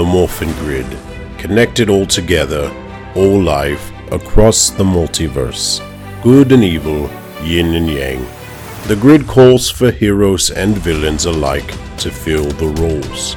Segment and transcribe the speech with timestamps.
[0.00, 0.86] the Morphin Grid,
[1.36, 2.74] connected all together,
[3.14, 5.78] all life, across the multiverse.
[6.22, 7.10] Good and evil,
[7.42, 8.24] yin and yang.
[8.86, 11.68] The grid calls for heroes and villains alike
[11.98, 13.36] to fill the roles.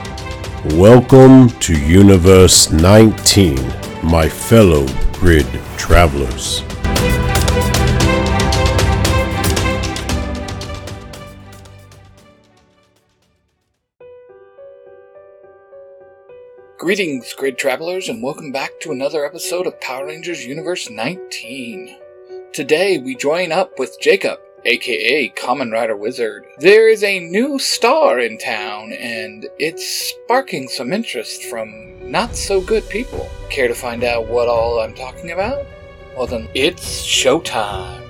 [0.79, 3.57] Welcome to Universe 19,
[4.01, 4.87] my fellow
[5.19, 6.63] grid travelers.
[16.77, 21.97] Greetings, Grid Travelers, and welcome back to another episode of Power Rangers Universe 19.
[22.51, 26.45] Today we join up with Jacob, aka Kamen Rider Wizard.
[26.57, 32.59] There is a new star in town, and it's sparking some interest from not so
[32.59, 33.29] good people.
[33.49, 35.65] Care to find out what all I'm talking about?
[36.17, 38.02] Well, then, it's showtime.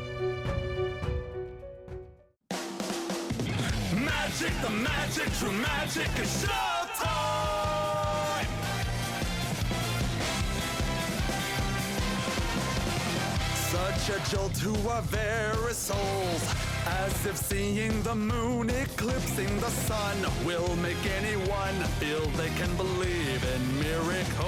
[14.34, 16.44] To our very souls,
[16.88, 23.44] as if seeing the moon eclipsing the sun will make anyone feel they can believe
[23.56, 24.48] in miracles.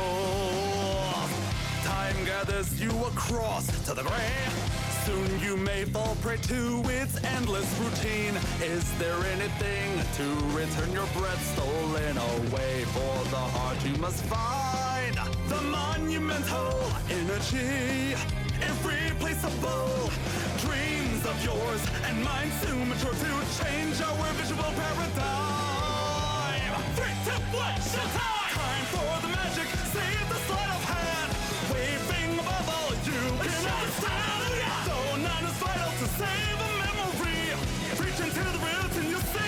[1.84, 4.54] Time gathers you across to the grave.
[5.06, 8.36] Soon you may fall prey to its endless routine.
[8.64, 12.86] Is there anything to return your breath stolen away?
[12.86, 15.16] For the heart you must find
[15.48, 18.16] the monumental energy.
[19.16, 20.12] Irreplaceable
[20.60, 26.04] dreams of yours and mine soon mature to change our visual paradigm.
[26.96, 28.52] Three, two, one, showtime!
[28.52, 31.32] Time for the magic, save the sleight of hand.
[31.72, 34.52] Waving above all, you can understand.
[34.84, 37.56] Though none is vital to save a memory.
[37.96, 39.45] Reach into the roots and you'll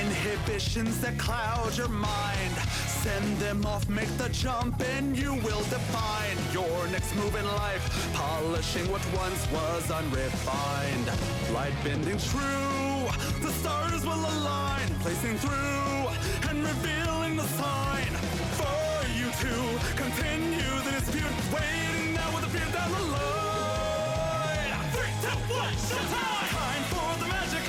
[0.00, 2.54] Inhibitions that cloud your mind.
[3.02, 8.12] Send them off, make the jump, and you will define your next move in life.
[8.12, 11.06] Polishing what once was unrefined.
[11.52, 13.06] Light bending true,
[13.40, 16.08] the stars will align, placing through
[16.50, 18.12] and revealing the sign.
[18.58, 19.54] For you to
[19.96, 22.17] continue the dispute, waiting
[22.50, 22.60] Three,
[25.20, 26.48] two, one, showtime!
[26.48, 27.67] Time for the magic,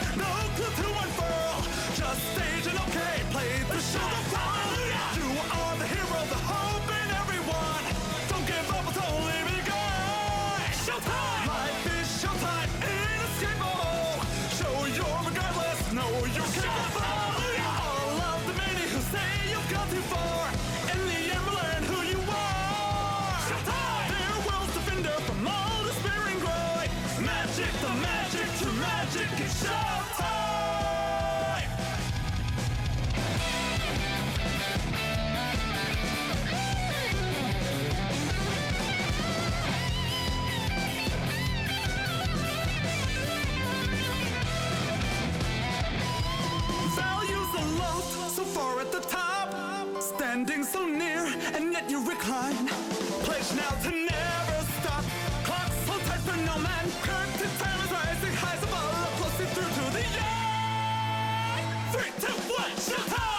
[53.55, 55.03] now to never stop.
[55.43, 56.85] Clocks so tight for no man.
[57.01, 61.63] Curtain time is rising, highs above, closely through to the eye.
[61.91, 63.38] Three, two, one, showtime!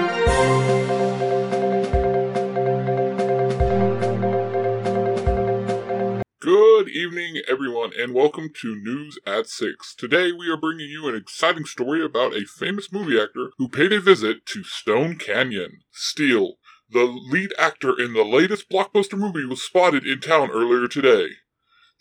[6.41, 9.93] Good evening, everyone, and welcome to News at 6.
[9.93, 13.93] Today, we are bringing you an exciting story about a famous movie actor who paid
[13.93, 15.81] a visit to Stone Canyon.
[15.91, 16.53] Steel,
[16.89, 21.27] the lead actor in the latest blockbuster movie, was spotted in town earlier today.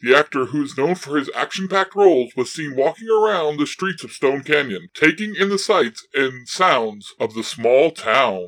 [0.01, 3.67] The actor, who is known for his action packed roles, was seen walking around the
[3.67, 8.47] streets of Stone Canyon, taking in the sights and sounds of the small town.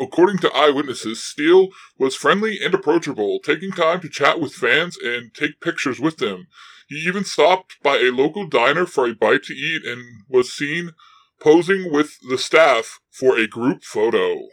[0.00, 1.68] According to eyewitnesses, Steele
[1.98, 6.48] was friendly and approachable, taking time to chat with fans and take pictures with them.
[6.88, 10.92] He even stopped by a local diner for a bite to eat and was seen
[11.40, 14.48] posing with the staff for a group photo.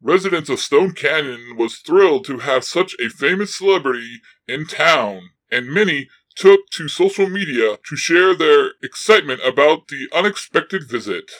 [0.00, 5.72] Residents of Stone Canyon was thrilled to have such a famous celebrity in town, and
[5.72, 11.30] many took to social media to share their excitement about the unexpected visit.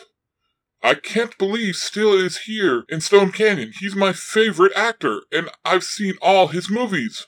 [0.87, 3.73] I can't believe Steele is here in Stone Canyon.
[3.81, 7.27] He's my favorite actor, and I've seen all his movies.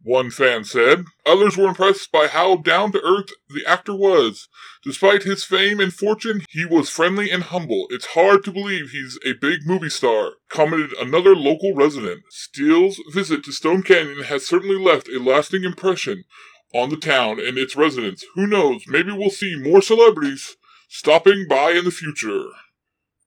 [0.00, 1.04] One fan said.
[1.26, 4.48] Others were impressed by how down to earth the actor was.
[4.82, 7.88] Despite his fame and fortune, he was friendly and humble.
[7.90, 12.22] It's hard to believe he's a big movie star, commented another local resident.
[12.30, 16.24] Steele's visit to Stone Canyon has certainly left a lasting impression
[16.72, 18.24] on the town and its residents.
[18.34, 20.56] Who knows, maybe we'll see more celebrities
[20.88, 22.46] stopping by in the future.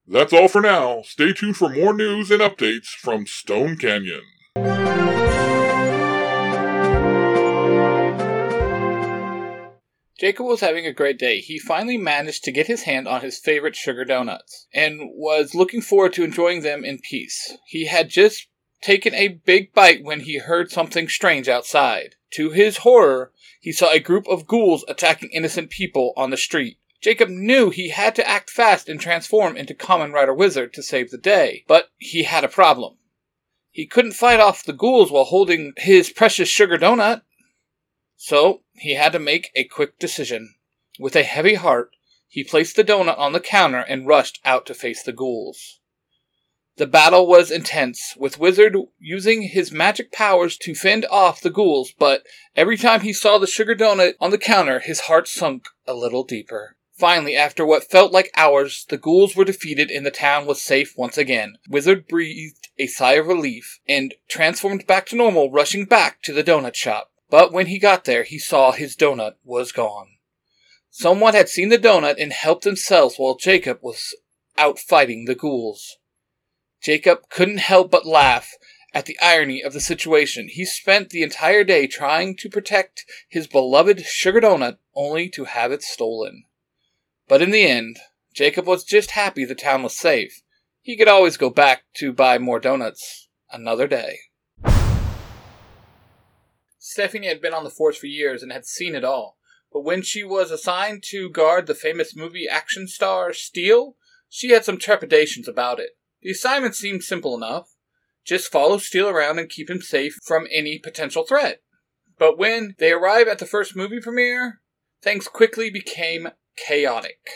[0.10, 1.02] That's all for now.
[1.04, 4.22] Stay tuned for more news and updates from Stone Canyon.
[10.18, 11.40] Jacob was having a great day.
[11.40, 15.82] He finally managed to get his hand on his favorite sugar donuts and was looking
[15.82, 17.58] forward to enjoying them in peace.
[17.68, 18.48] He had just
[18.82, 22.16] taken a big bite when he heard something strange outside.
[22.32, 26.78] To his horror, he saw a group of ghouls attacking innocent people on the street.
[27.02, 31.12] Jacob knew he had to act fast and transform into Kamen Rider Wizard to save
[31.12, 32.98] the day, but he had a problem.
[33.70, 37.22] He couldn't fight off the ghouls while holding his precious sugar donut.
[38.16, 40.56] So he had to make a quick decision.
[41.00, 41.92] With a heavy heart,
[42.28, 45.80] he placed the donut on the counter and rushed out to face the ghouls.
[46.78, 51.92] The battle was intense, with Wizard using his magic powers to fend off the ghouls,
[51.98, 52.24] but
[52.56, 56.24] every time he saw the sugar donut on the counter, his heart sunk a little
[56.24, 56.77] deeper.
[56.98, 60.98] Finally, after what felt like hours, the ghouls were defeated and the town was safe
[60.98, 61.58] once again.
[61.70, 66.44] Wizard breathed a sigh of relief and transformed back to normal, rushing back to the
[66.44, 67.12] donut shop.
[67.30, 70.08] But when he got there, he saw his donut was gone.
[70.90, 74.16] Someone had seen the donut and helped themselves while Jacob was
[74.58, 75.98] out fighting the ghouls.
[76.82, 78.54] Jacob couldn't help but laugh
[78.92, 80.48] at the irony of the situation.
[80.48, 85.72] He spent the entire day trying to protect his beloved sugar donut only to have
[85.72, 86.46] it stolen.
[87.28, 87.98] But in the end,
[88.34, 90.42] Jacob was just happy the town was safe.
[90.82, 94.20] He could always go back to buy more donuts another day.
[96.78, 99.38] Stephanie had been on the force for years and had seen it all.
[99.74, 103.96] But when she was assigned to guard the famous movie action star Steele,
[104.30, 105.92] she had some trepidations about it.
[106.22, 107.68] The assignment seemed simple enough.
[108.26, 111.62] Just follow Steele around and keep him safe from any potential threat.
[112.18, 114.62] But when they arrive at the first movie premiere,
[115.02, 117.30] things quickly became chaotic.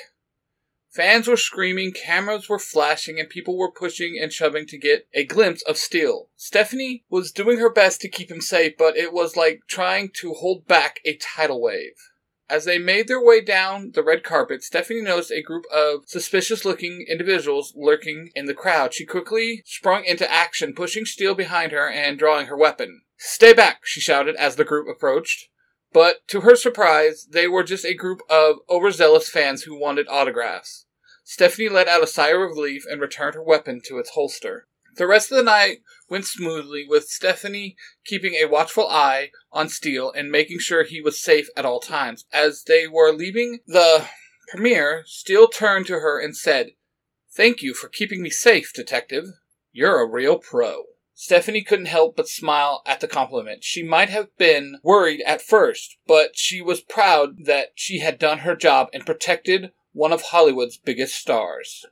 [0.92, 5.24] Fans were screaming, cameras were flashing, and people were pushing and shoving to get a
[5.24, 6.28] glimpse of Steele.
[6.36, 10.34] Stephanie was doing her best to keep him safe, but it was like trying to
[10.34, 11.94] hold back a tidal wave.
[12.50, 16.66] As they made their way down the red carpet, Stephanie noticed a group of suspicious
[16.66, 18.94] looking individuals lurking in the crowd.
[18.94, 23.04] She quickly sprung into action, pushing Steele behind her and drawing her weapon.
[23.16, 25.48] Stay back, she shouted as the group approached.
[25.94, 30.86] But to her surprise, they were just a group of overzealous fans who wanted autographs.
[31.24, 34.68] Stephanie let out a sigh of relief and returned her weapon to its holster.
[34.96, 40.12] The rest of the night went smoothly, with Stephanie keeping a watchful eye on Steele
[40.12, 42.26] and making sure he was safe at all times.
[42.34, 44.06] As they were leaving the
[44.50, 46.72] premiere, Steele turned to her and said,
[47.34, 49.28] Thank you for keeping me safe, detective.
[49.72, 50.84] You're a real pro.
[51.24, 53.64] Stephanie couldn't help but smile at the compliment.
[53.64, 58.40] She might have been worried at first, but she was proud that she had done
[58.40, 61.86] her job and protected one of Hollywood's biggest stars.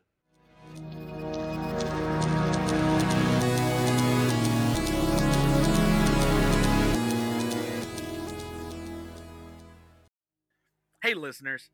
[11.03, 11.69] Hey, listeners.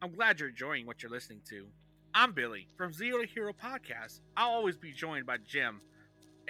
[0.00, 1.66] I'm glad you're enjoying what you're listening to.
[2.14, 4.20] I'm Billy from Zero to Hero Podcast.
[4.36, 5.80] I'll always be joined by Jim,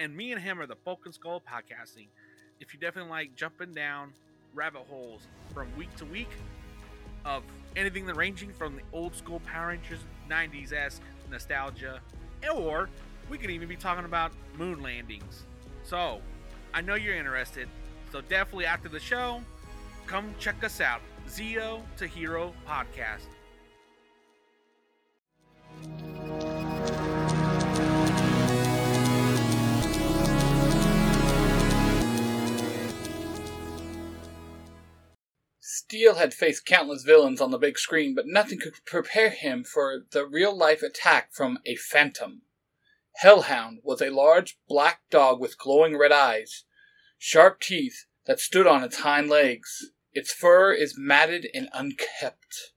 [0.01, 2.07] and me and him are the Bulk Skull Podcasting.
[2.59, 4.13] If you definitely like jumping down
[4.55, 6.29] rabbit holes from week to week
[7.23, 7.43] of
[7.75, 12.01] anything that ranging from the old school Power Rangers 90s esque nostalgia,
[12.51, 12.89] or
[13.29, 15.43] we could even be talking about moon landings.
[15.83, 16.19] So,
[16.73, 17.67] I know you're interested,
[18.11, 19.41] so definitely after the show,
[20.07, 21.01] come check us out.
[21.29, 23.27] Zero to Hero Podcast.
[35.63, 40.07] Steel had faced countless villains on the big screen, but nothing could prepare him for
[40.09, 42.41] the real life attack from a phantom.
[43.17, 46.63] Hellhound was a large black dog with glowing red eyes,
[47.19, 49.91] sharp teeth that stood on its hind legs.
[50.13, 52.73] Its fur is matted and unkempt.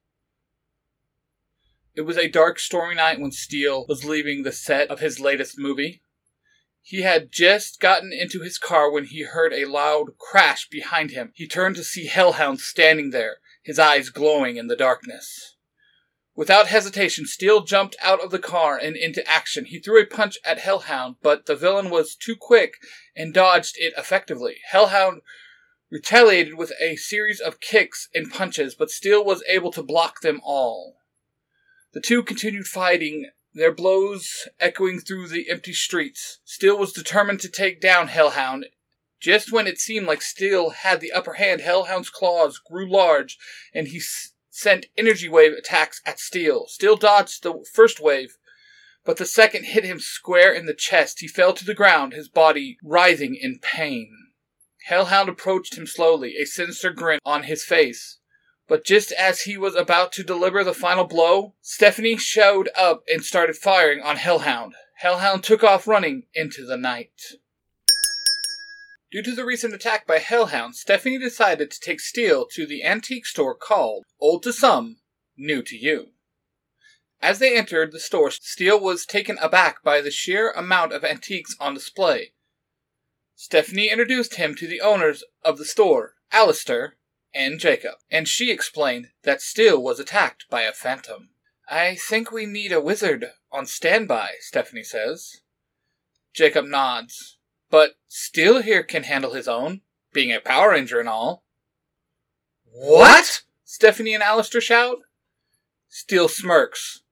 [1.95, 5.59] It was a dark, stormy night when Steele was leaving the set of his latest
[5.59, 6.03] movie.
[6.87, 11.33] He had just gotten into his car when he heard a loud crash behind him.
[11.35, 15.57] He turned to see Hellhound standing there, his eyes glowing in the darkness.
[16.37, 19.65] Without hesitation, Steele jumped out of the car and into action.
[19.65, 22.75] He threw a punch at Hellhound, but the villain was too quick
[23.17, 24.57] and dodged it effectively.
[24.69, 25.23] Hellhound
[25.91, 30.43] retaliated with a series of kicks and punches, but Steele was able to block them
[30.45, 30.99] all.
[31.95, 36.41] The two continued fighting their blows echoing through the empty streets.
[36.45, 38.67] Steel was determined to take down Hellhound.
[39.21, 43.39] Just when it seemed like Steel had the upper hand, Hellhound's claws grew large,
[43.73, 46.67] and he s- sent energy wave attacks at Steel.
[46.69, 48.37] Steel dodged the first wave,
[49.05, 51.21] but the second hit him square in the chest.
[51.21, 54.11] He fell to the ground, his body writhing in pain.
[54.87, 58.19] Hellhound approached him slowly, a sinister grin on his face.
[58.67, 63.23] But just as he was about to deliver the final blow, Stephanie showed up and
[63.23, 64.75] started firing on Hellhound.
[64.97, 67.13] Hellhound took off running into the night.
[69.11, 73.27] Due to the recent attack by Hellhound, Stephanie decided to take Steel to the antique
[73.27, 74.97] store called Old to Some,
[75.37, 76.09] New to You.
[77.21, 81.55] As they entered the store, Steel was taken aback by the sheer amount of antiques
[81.61, 82.33] on display.
[83.35, 86.97] Stephanie introduced him to the owners of the store, Alistair
[87.35, 91.31] and Jacob, and she explained that Steel was attacked by a phantom.
[91.69, 95.41] I think we need a wizard on standby, Stephanie says.
[96.33, 97.39] Jacob nods.
[97.71, 99.81] But Steel here can handle his own,
[100.13, 101.45] being a Power Ranger and all.
[102.65, 103.43] What?
[103.65, 104.99] Stephanie and Alistair shout.
[105.89, 107.03] Steel smirks.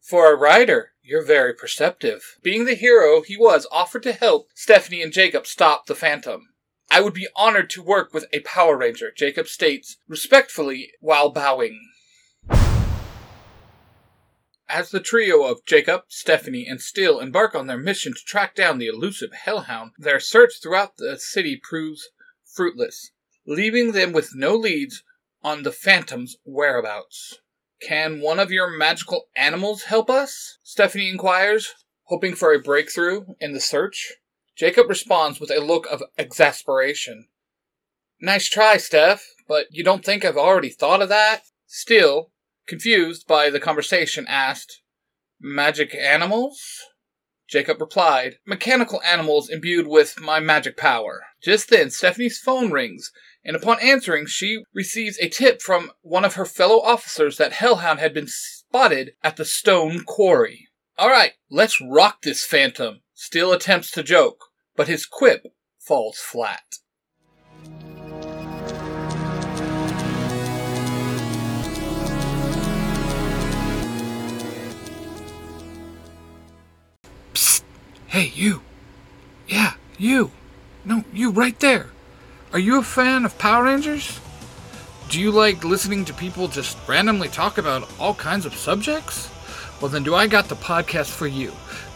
[0.00, 2.38] For a rider, you're very perceptive.
[2.42, 6.48] Being the hero he was, offered to help Stephanie and Jacob stop the Phantom.
[6.92, 11.80] I would be honored to work with a Power Ranger, Jacob states respectfully while bowing.
[14.68, 18.78] As the trio of Jacob, Stephanie, and Steel embark on their mission to track down
[18.78, 22.10] the elusive Hellhound, their search throughout the city proves
[22.44, 23.12] fruitless,
[23.46, 25.04] leaving them with no leads
[25.42, 27.38] on the Phantom's whereabouts.
[27.80, 30.58] Can one of your magical animals help us?
[30.64, 34.14] Stephanie inquires, hoping for a breakthrough in the search.
[34.60, 37.28] Jacob responds with a look of exasperation.
[38.20, 41.44] Nice try, Steph, but you don't think I've already thought of that?
[41.66, 42.30] Steel,
[42.66, 44.82] confused by the conversation, asked,
[45.40, 46.60] Magic animals?
[47.48, 51.22] Jacob replied, Mechanical animals imbued with my magic power.
[51.42, 53.10] Just then, Stephanie's phone rings,
[53.42, 57.98] and upon answering, she receives a tip from one of her fellow officers that Hellhound
[57.98, 60.68] had been spotted at the stone quarry.
[60.98, 63.00] All right, let's rock this phantom.
[63.14, 65.46] Steel attempts to joke, but his quip
[65.78, 66.78] falls flat.
[77.34, 77.62] Psst!
[78.08, 78.62] Hey, you!
[79.48, 80.32] Yeah, you!
[80.84, 81.90] No, you right there!
[82.52, 84.18] Are you a fan of Power Rangers?
[85.08, 89.28] Do you like listening to people just randomly talk about all kinds of subjects?
[89.80, 91.52] Well, then, do I got the podcast for you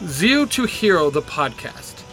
[0.07, 2.04] Zero to Hero, the podcast.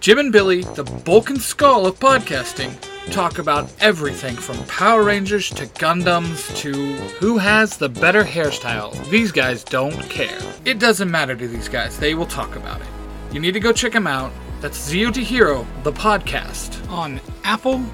[0.00, 2.72] Jim and Billy, the bulk and skull of podcasting,
[3.12, 6.72] talk about everything from Power Rangers to Gundams to
[7.18, 8.94] who has the better hairstyle.
[9.10, 10.38] These guys don't care.
[10.64, 12.86] It doesn't matter to these guys, they will talk about it.
[13.30, 14.32] You need to go check them out.
[14.62, 17.84] That's Zero to Hero, the podcast, on Apple,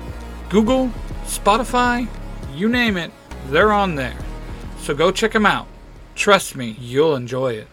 [0.48, 0.92] Google,
[1.24, 2.06] Spotify,
[2.54, 3.10] you name it,
[3.48, 4.16] they're on there.
[4.78, 5.66] So go check them out.
[6.14, 7.66] Trust me, you'll enjoy it.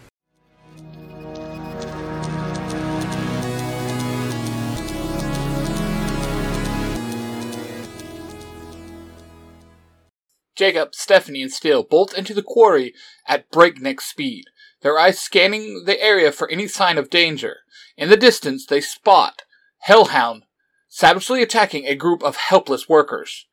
[10.64, 12.94] Jacob, Stephanie, and Steele bolt into the quarry
[13.28, 14.46] at breakneck speed,
[14.80, 17.58] their eyes scanning the area for any sign of danger.
[17.98, 19.42] In the distance, they spot
[19.80, 20.44] Hellhound
[20.88, 23.46] savagely attacking a group of helpless workers.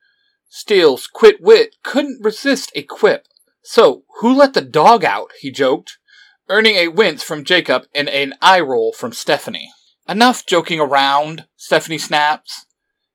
[0.48, 3.26] Steele's quit wit couldn't resist a quip.
[3.64, 5.32] So, who let the dog out?
[5.40, 5.98] he joked,
[6.48, 9.72] earning a wince from Jacob and an eye roll from Stephanie.
[10.08, 12.66] Enough joking around, Stephanie snaps.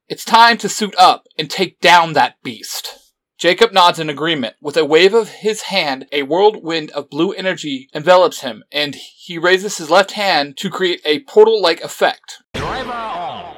[0.09, 3.04] It's time to suit up and take down that beast.
[3.37, 4.55] Jacob nods in agreement.
[4.61, 9.37] With a wave of his hand, a whirlwind of blue energy envelops him, and he
[9.37, 12.43] raises his left hand to create a portal like effect.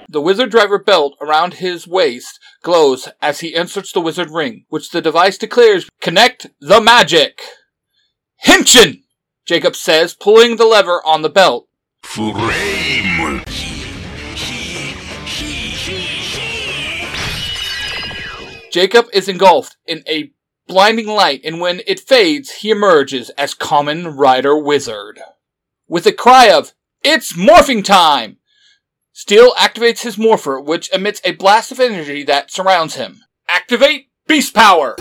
[0.09, 4.89] The wizard driver belt around his waist glows as he inserts the wizard ring, which
[4.89, 7.41] the device declares connect the magic.
[8.45, 9.03] Henshin!
[9.45, 11.67] Jacob says, pulling the lever on the belt.
[12.03, 12.76] Flame!
[18.77, 20.31] Jacob is engulfed in a
[20.67, 25.19] blinding light, and when it fades, he emerges as Kamen Rider Wizard.
[25.87, 28.37] With a cry of, It's morphing time!
[29.13, 33.23] Steel activates his morpher, which emits a blast of energy that surrounds him.
[33.49, 34.95] Activate Beast Power!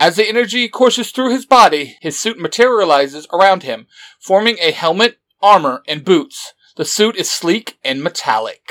[0.00, 3.88] As the energy courses through his body, his suit materializes around him,
[4.20, 6.52] forming a helmet, armor, and boots.
[6.76, 8.70] The suit is sleek and metallic.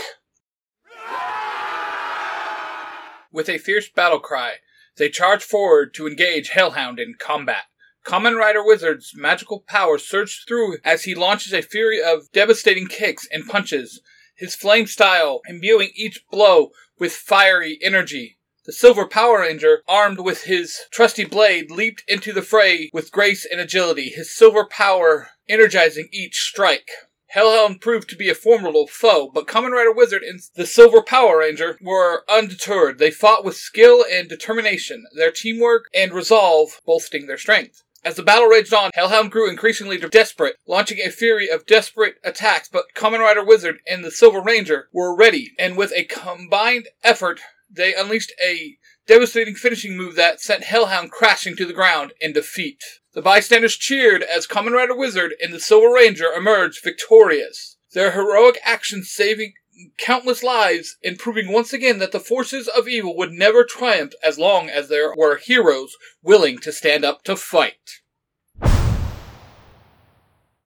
[3.29, 4.55] With a fierce battle cry,
[4.95, 7.65] they charge forward to engage Hellhound in combat.
[8.05, 13.27] Kamen Rider Wizard's magical power surges through as he launches a fury of devastating kicks
[13.29, 14.01] and punches,
[14.37, 18.36] his flame style imbuing each blow with fiery energy.
[18.67, 23.45] The Silver Power Ranger, armed with his trusty blade, leaped into the fray with grace
[23.49, 26.89] and agility, his silver power energizing each strike.
[27.27, 31.37] Hellhound proved to be a formidable foe, but Kamen Rider Wizard and the Silver Power
[31.37, 32.97] Ranger were undeterred.
[32.99, 37.83] They fought with skill and determination, their teamwork and resolve bolstering their strength.
[38.03, 42.67] As the battle raged on, Hellhound grew increasingly desperate, launching a fury of desperate attacks,
[42.67, 47.39] but Kamen Rider Wizard and the Silver Ranger were ready, and with a combined effort,
[47.69, 52.81] they unleashed a devastating finishing move that sent Hellhound crashing to the ground in defeat.
[53.13, 57.77] The bystanders cheered as Kamen Rider Wizard and the Silver Ranger emerged victorious.
[57.93, 59.53] Their heroic actions saving
[59.97, 64.39] countless lives and proving once again that the forces of evil would never triumph as
[64.39, 68.01] long as there were heroes willing to stand up to fight.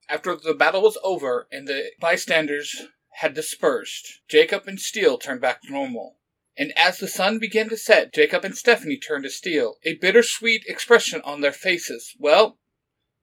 [0.08, 2.86] After the battle was over and the bystanders
[3.16, 6.16] had dispersed, Jacob and Steel turned back to normal.
[6.56, 10.64] And as the sun began to set, Jacob and Stephanie turned to Steel, a bittersweet
[10.66, 12.14] expression on their faces.
[12.18, 12.58] Well,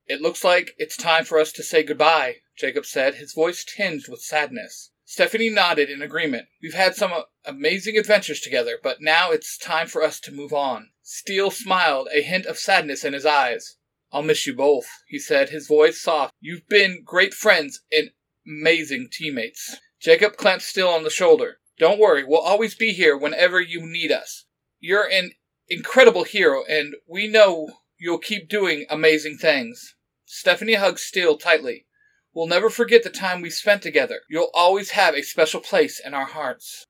[0.08, 4.08] it looks like it's time for us to say goodbye, Jacob said, his voice tinged
[4.10, 4.92] with sadness.
[5.06, 6.48] Stephanie nodded in agreement.
[6.62, 7.12] We've had some
[7.46, 10.90] amazing adventures together, but now it's time for us to move on.
[11.02, 13.78] Steele smiled, a hint of sadness in his eyes.
[14.12, 16.34] I'll miss you both, he said, his voice soft.
[16.40, 18.10] You've been great friends and
[18.46, 19.78] amazing teammates.
[20.00, 21.60] Jacob clamped Steele on the shoulder.
[21.80, 24.44] Don't worry, we'll always be here whenever you need us.
[24.82, 25.32] You're an
[25.70, 29.96] incredible hero, and we know you'll keep doing amazing things.
[30.26, 31.86] Stephanie hugged Steele tightly.
[32.34, 34.22] We'll never forget the time we spent together.
[34.30, 36.86] You'll always have a special place in our hearts.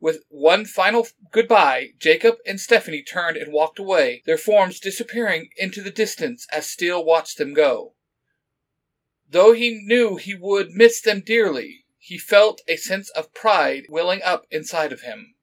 [0.00, 5.82] With one final goodbye, Jacob and Stephanie turned and walked away, their forms disappearing into
[5.82, 7.94] the distance as Steele watched them go.
[9.28, 14.22] Though he knew he would miss them dearly, he felt a sense of pride welling
[14.24, 15.34] up inside of him.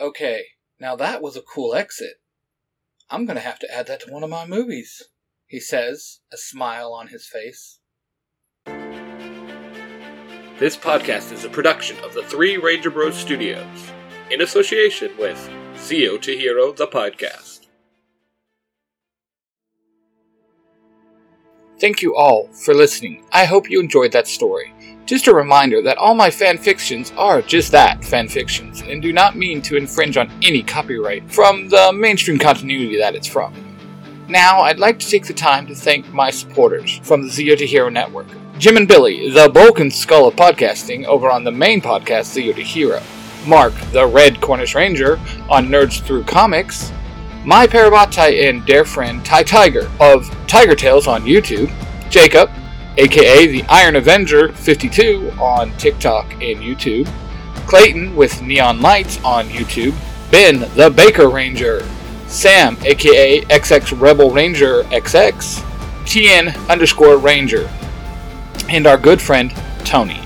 [0.00, 0.42] Okay,
[0.80, 2.14] now that was a cool exit.
[3.08, 5.00] I'm going to have to add that to one of my movies,
[5.46, 7.78] he says, a smile on his face.
[10.58, 13.92] This podcast is a production of the Three Ranger Bros Studios,
[14.28, 17.68] in association with Zero to Hero, the podcast.
[21.78, 23.24] Thank you all for listening.
[23.30, 24.71] I hope you enjoyed that story.
[25.04, 29.60] Just a reminder that all my fanfictions are just that, fanfictions, and do not mean
[29.62, 33.52] to infringe on any copyright from the mainstream continuity that it's from.
[34.28, 37.66] Now, I'd like to take the time to thank my supporters from the Zero to
[37.66, 38.28] Hero Network.
[38.58, 42.54] Jim and Billy, the bulk and skull of podcasting, over on the main podcast, Zero
[42.54, 43.02] to Hero.
[43.44, 45.18] Mark, the Red Cornish Ranger,
[45.50, 46.92] on Nerds Through Comics.
[47.44, 51.72] My Parabatai and dear friend Ty Tiger of Tiger Tales on YouTube.
[52.08, 52.50] Jacob,
[52.96, 57.06] aka the Iron Avenger 52 on TikTok and YouTube,
[57.66, 59.94] Clayton with Neon Lights on YouTube,
[60.30, 61.86] Ben the Baker Ranger,
[62.26, 65.32] Sam aka XX Rebel Ranger XX,
[66.04, 67.70] TN underscore Ranger,
[68.68, 70.20] and our good friend Tony.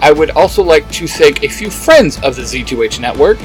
[0.00, 3.38] I would also like to thank a few friends of the Z2H network.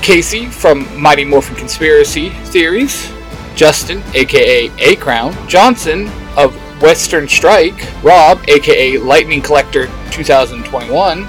[0.00, 3.12] Casey from Mighty Morphin Conspiracy Theories,
[3.54, 11.26] Justin aka A Crown, Johnson of Western Strike, Rob, aka Lightning Collector 2021,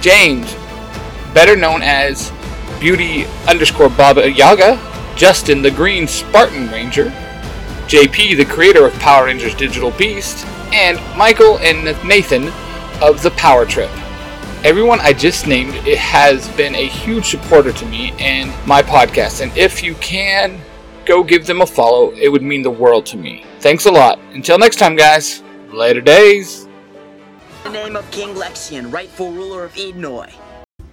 [0.00, 0.54] James,
[1.34, 2.32] better known as
[2.80, 4.80] Beauty underscore Baba Yaga,
[5.14, 7.10] Justin the Green Spartan Ranger,
[7.86, 12.48] JP the creator of Power Rangers Digital Beast, and Michael and Nathan
[13.02, 13.90] of the Power Trip.
[14.64, 19.42] Everyone I just named it has been a huge supporter to me and my podcast,
[19.42, 20.60] and if you can,
[21.04, 22.12] go give them a follow.
[22.12, 23.44] It would mean the world to me.
[23.60, 24.18] Thanks a lot.
[24.32, 25.42] Until next time, guys.
[25.70, 26.66] Later days.
[27.66, 30.32] In the name of King Lexian, rightful ruler of Edenoi.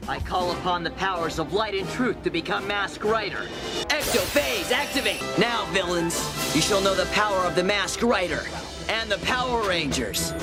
[0.05, 3.47] I call upon the powers of light and truth to become Mask Rider.
[3.87, 5.21] Ectophase, activate!
[5.39, 6.15] Now, villains,
[6.53, 8.43] you shall know the power of the Mask Rider
[8.89, 10.33] and the Power Rangers.